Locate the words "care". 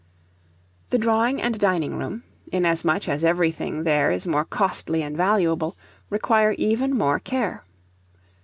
7.19-7.63